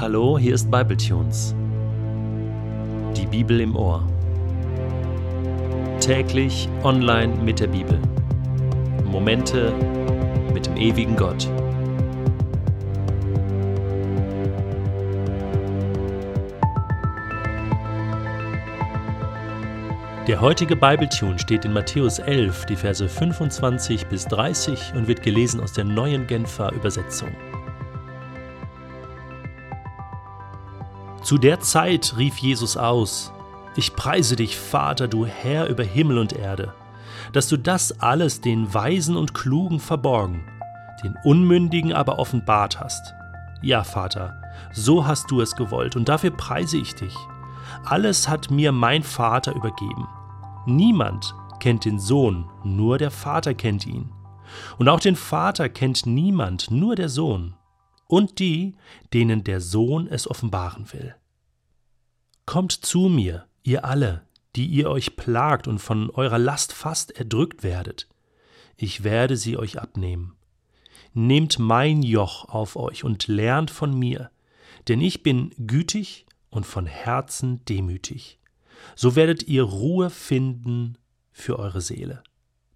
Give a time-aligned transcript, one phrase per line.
[0.00, 1.54] Hallo, hier ist Bibletunes.
[3.14, 4.02] Die Bibel im Ohr.
[6.00, 8.00] Täglich online mit der Bibel.
[9.04, 9.74] Momente
[10.54, 11.46] mit dem ewigen Gott.
[20.26, 25.60] Der heutige Bibletune steht in Matthäus 11, die Verse 25 bis 30 und wird gelesen
[25.60, 27.28] aus der neuen Genfer Übersetzung.
[31.30, 33.32] Zu der Zeit rief Jesus aus,
[33.76, 36.74] Ich preise dich, Vater, du Herr über Himmel und Erde,
[37.32, 40.44] dass du das alles den Weisen und Klugen verborgen,
[41.04, 43.14] den Unmündigen aber offenbart hast.
[43.62, 47.14] Ja, Vater, so hast du es gewollt, und dafür preise ich dich.
[47.84, 50.08] Alles hat mir mein Vater übergeben.
[50.66, 54.10] Niemand kennt den Sohn, nur der Vater kennt ihn.
[54.78, 57.54] Und auch den Vater kennt niemand, nur der Sohn.
[58.10, 58.74] Und die,
[59.12, 61.14] denen der Sohn es offenbaren will.
[62.44, 64.26] Kommt zu mir, ihr alle,
[64.56, 68.08] die ihr euch plagt und von eurer Last fast erdrückt werdet.
[68.76, 70.34] Ich werde sie euch abnehmen.
[71.14, 74.32] Nehmt mein Joch auf euch und lernt von mir,
[74.88, 78.40] denn ich bin gütig und von Herzen demütig.
[78.96, 80.98] So werdet ihr Ruhe finden
[81.30, 82.24] für eure Seele.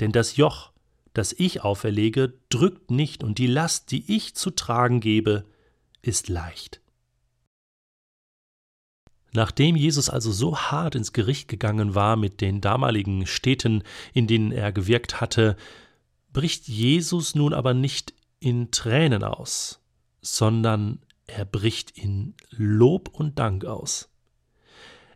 [0.00, 0.72] Denn das Joch,
[1.14, 5.44] das ich auferlege, drückt nicht, und die Last, die ich zu tragen gebe,
[6.02, 6.80] ist leicht.
[9.32, 13.82] Nachdem Jesus also so hart ins Gericht gegangen war mit den damaligen Städten,
[14.14, 15.56] in denen er gewirkt hatte,
[16.32, 19.80] bricht Jesus nun aber nicht in Tränen aus,
[20.22, 24.08] sondern er bricht in Lob und Dank aus.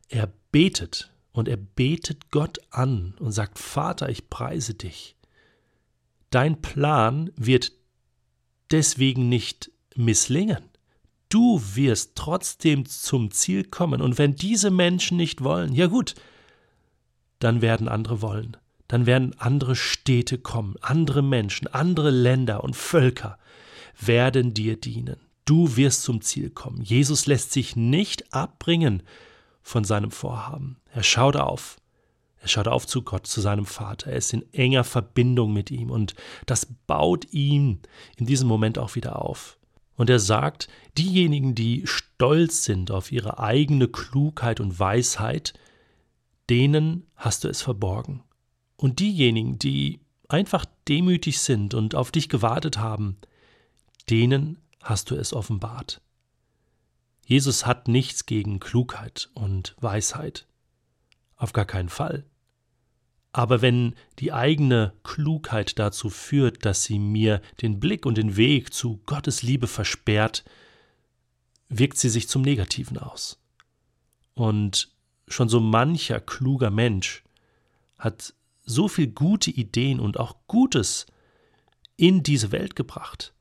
[0.08, 5.16] Er betet und er betet Gott an und sagt, Vater, ich preise dich.
[6.32, 7.72] Dein Plan wird
[8.70, 10.64] deswegen nicht misslingen.
[11.28, 14.00] Du wirst trotzdem zum Ziel kommen.
[14.00, 16.14] Und wenn diese Menschen nicht wollen, ja gut,
[17.38, 18.56] dann werden andere wollen.
[18.88, 23.38] Dann werden andere Städte kommen, andere Menschen, andere Länder und Völker
[24.00, 25.16] werden dir dienen.
[25.44, 26.82] Du wirst zum Ziel kommen.
[26.82, 29.02] Jesus lässt sich nicht abbringen
[29.60, 30.78] von seinem Vorhaben.
[30.92, 31.76] Er schaut auf.
[32.42, 34.10] Er schaut auf zu Gott, zu seinem Vater.
[34.10, 36.14] Er ist in enger Verbindung mit ihm und
[36.44, 37.80] das baut ihn
[38.16, 39.58] in diesem Moment auch wieder auf.
[39.94, 45.54] Und er sagt, diejenigen, die stolz sind auf ihre eigene Klugheit und Weisheit,
[46.50, 48.24] denen hast du es verborgen.
[48.76, 53.18] Und diejenigen, die einfach demütig sind und auf dich gewartet haben,
[54.10, 56.00] denen hast du es offenbart.
[57.24, 60.48] Jesus hat nichts gegen Klugheit und Weisheit.
[61.36, 62.24] Auf gar keinen Fall.
[63.32, 68.74] Aber wenn die eigene Klugheit dazu führt, dass sie mir den Blick und den Weg
[68.74, 70.44] zu Gottes Liebe versperrt,
[71.70, 73.40] wirkt sie sich zum Negativen aus.
[74.34, 74.90] Und
[75.28, 77.24] schon so mancher kluger Mensch
[77.98, 78.34] hat
[78.64, 81.06] so viel gute Ideen und auch Gutes
[81.96, 83.32] in diese Welt gebracht.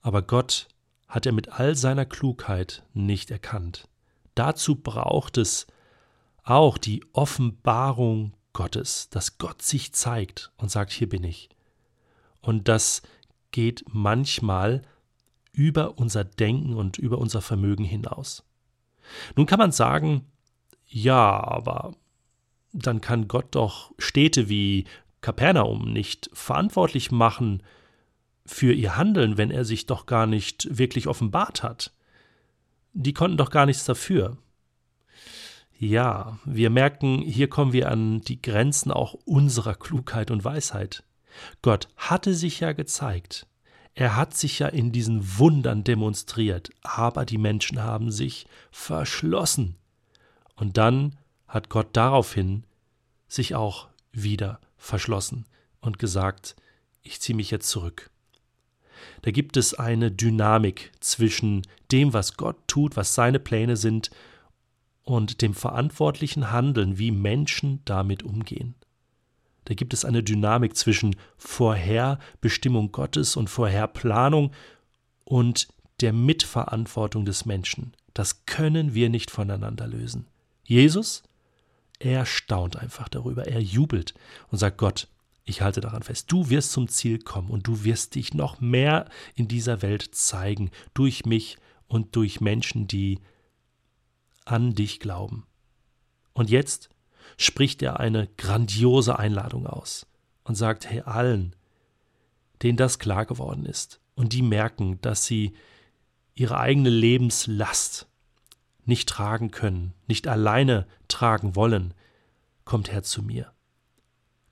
[0.00, 0.68] Aber Gott
[1.06, 3.88] hat er mit all seiner Klugheit nicht erkannt.
[4.34, 5.66] Dazu braucht es
[6.42, 11.48] auch die Offenbarung Gottes, dass Gott sich zeigt und sagt, hier bin ich.
[12.40, 13.02] Und das
[13.50, 14.82] geht manchmal
[15.52, 18.44] über unser Denken und über unser Vermögen hinaus.
[19.36, 20.26] Nun kann man sagen,
[20.86, 21.94] ja, aber
[22.72, 24.86] dann kann Gott doch Städte wie
[25.20, 27.62] Kapernaum nicht verantwortlich machen
[28.46, 31.92] für ihr Handeln, wenn er sich doch gar nicht wirklich offenbart hat.
[32.92, 34.36] Die konnten doch gar nichts dafür.
[35.82, 41.04] Ja, wir merken, hier kommen wir an die Grenzen auch unserer Klugheit und Weisheit.
[41.62, 43.46] Gott hatte sich ja gezeigt.
[43.94, 49.76] Er hat sich ja in diesen Wundern demonstriert, aber die Menschen haben sich verschlossen.
[50.54, 51.16] Und dann
[51.48, 52.64] hat Gott daraufhin
[53.26, 55.46] sich auch wieder verschlossen
[55.80, 56.56] und gesagt,
[57.02, 58.10] ich ziehe mich jetzt zurück.
[59.22, 64.10] Da gibt es eine Dynamik zwischen dem, was Gott tut, was seine Pläne sind,
[65.04, 68.74] und dem verantwortlichen Handeln, wie Menschen damit umgehen.
[69.64, 74.52] Da gibt es eine Dynamik zwischen Vorherbestimmung Gottes und Vorherplanung
[75.24, 75.68] und
[76.00, 77.92] der Mitverantwortung des Menschen.
[78.14, 80.26] Das können wir nicht voneinander lösen.
[80.64, 81.22] Jesus,
[81.98, 84.14] er staunt einfach darüber, er jubelt
[84.48, 85.08] und sagt Gott,
[85.44, 89.08] ich halte daran fest, du wirst zum Ziel kommen und du wirst dich noch mehr
[89.34, 91.58] in dieser Welt zeigen, durch mich
[91.88, 93.18] und durch Menschen, die
[94.50, 95.46] an dich glauben.
[96.32, 96.90] Und jetzt
[97.36, 100.06] spricht er eine grandiose Einladung aus
[100.44, 101.54] und sagt, hey allen,
[102.62, 105.54] denen das klar geworden ist und die merken, dass sie
[106.34, 108.06] ihre eigene Lebenslast
[108.84, 111.94] nicht tragen können, nicht alleine tragen wollen,
[112.64, 113.52] kommt her zu mir.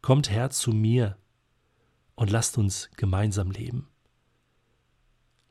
[0.01, 1.17] Kommt her zu mir
[2.15, 3.89] und lasst uns gemeinsam leben.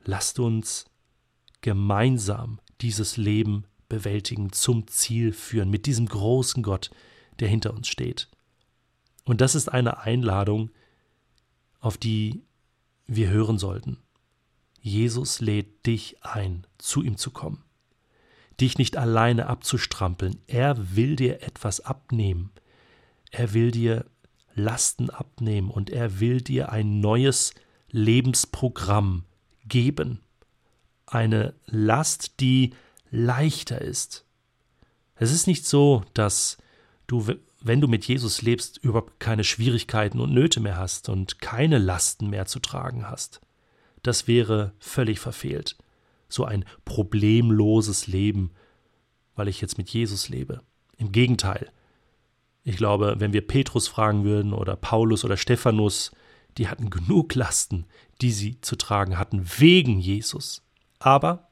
[0.04, 0.86] Lasst uns
[1.60, 6.90] gemeinsam dieses Leben bewältigen, zum Ziel führen, mit diesem großen Gott,
[7.40, 8.28] der hinter uns steht.
[9.24, 10.70] Und das ist eine Einladung,
[11.80, 12.42] auf die
[13.06, 13.98] wir hören sollten.
[14.80, 17.64] Jesus lädt dich ein, zu ihm zu kommen,
[18.60, 20.40] dich nicht alleine abzustrampeln.
[20.46, 22.50] Er will dir etwas abnehmen.
[23.30, 24.06] Er will dir
[24.54, 27.54] Lasten abnehmen und er will dir ein neues
[27.90, 29.24] Lebensprogramm
[29.66, 30.20] geben.
[31.06, 32.74] Eine Last, die
[33.10, 34.24] leichter ist.
[35.16, 36.58] Es ist nicht so, dass
[37.06, 37.26] du,
[37.60, 42.30] wenn du mit Jesus lebst, überhaupt keine Schwierigkeiten und Nöte mehr hast und keine Lasten
[42.30, 43.40] mehr zu tragen hast.
[44.02, 45.76] Das wäre völlig verfehlt.
[46.28, 48.52] So ein problemloses Leben,
[49.34, 50.62] weil ich jetzt mit Jesus lebe.
[50.96, 51.70] Im Gegenteil.
[52.62, 56.12] Ich glaube, wenn wir Petrus fragen würden oder Paulus oder Stephanus,
[56.58, 57.86] die hatten genug Lasten,
[58.20, 60.62] die sie zu tragen hatten wegen Jesus.
[60.98, 61.47] Aber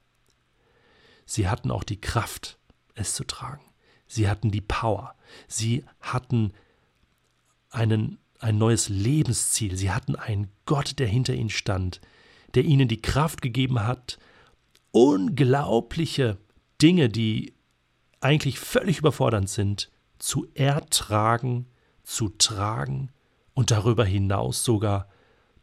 [1.27, 2.59] sie hatten auch die Kraft,
[2.95, 3.65] es zu tragen.
[4.07, 5.15] Sie hatten die Power.
[5.49, 6.53] Sie hatten
[7.71, 9.77] einen, ein neues Lebensziel.
[9.77, 12.01] Sie hatten einen Gott, der hinter ihnen stand,
[12.55, 14.19] der ihnen die Kraft gegeben hat,
[14.93, 16.39] unglaubliche
[16.81, 17.55] Dinge, die
[18.21, 21.67] eigentlich völlig überfordernd sind, zu ertragen,
[22.03, 23.11] zu tragen
[23.53, 25.09] und darüber hinaus sogar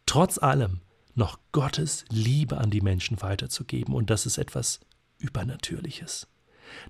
[0.05, 0.81] trotz allem
[1.15, 3.93] noch Gottes Liebe an die Menschen weiterzugeben.
[3.93, 4.79] Und das ist etwas
[5.23, 6.27] Übernatürliches.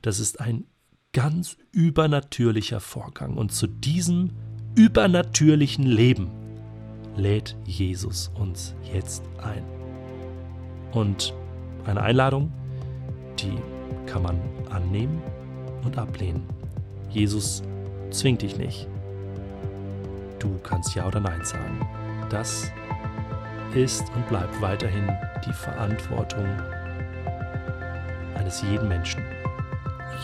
[0.01, 0.65] Das ist ein
[1.13, 3.37] ganz übernatürlicher Vorgang.
[3.37, 4.31] Und zu diesem
[4.75, 6.31] übernatürlichen Leben
[7.15, 9.63] lädt Jesus uns jetzt ein.
[10.91, 11.33] Und
[11.85, 12.51] eine Einladung,
[13.39, 13.55] die
[14.07, 15.21] kann man annehmen
[15.83, 16.43] und ablehnen.
[17.09, 17.61] Jesus
[18.09, 18.87] zwingt dich nicht.
[20.39, 21.85] Du kannst Ja oder Nein sagen.
[22.29, 22.71] Das
[23.75, 25.07] ist und bleibt weiterhin
[25.45, 26.45] die Verantwortung
[28.35, 29.23] eines jeden Menschen.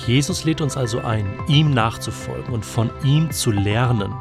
[0.06, 4.14] Jesus lädt uns also ein, ihm nachzufolgen und von ihm zu lernen.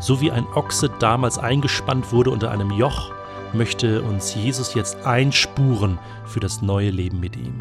[0.00, 3.12] So wie ein Ochse damals eingespannt wurde unter einem Joch,
[3.52, 7.60] möchte uns Jesus jetzt einspuren für das neue Leben mit ihm.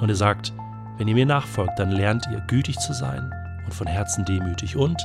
[0.00, 0.52] Und er sagt,
[0.98, 3.32] wenn ihr mir nachfolgt, dann lernt ihr gütig zu sein
[3.64, 5.00] und von Herzen demütig und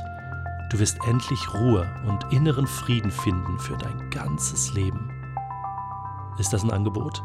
[0.70, 5.10] du wirst endlich Ruhe und inneren Frieden finden für dein ganzes Leben.
[6.38, 7.22] Ist das ein Angebot?